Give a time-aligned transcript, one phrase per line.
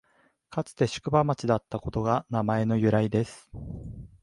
[0.49, 3.51] かつて宿場町だったことが名前の由来です